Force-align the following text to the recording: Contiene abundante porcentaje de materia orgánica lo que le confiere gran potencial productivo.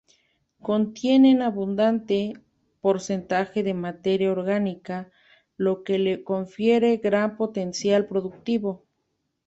Contiene 0.63 1.43
abundante 1.43 2.33
porcentaje 2.81 3.61
de 3.61 3.75
materia 3.75 4.31
orgánica 4.31 5.11
lo 5.57 5.83
que 5.83 5.99
le 5.99 6.23
confiere 6.23 6.97
gran 6.97 7.37
potencial 7.37 8.07
productivo. 8.07 8.83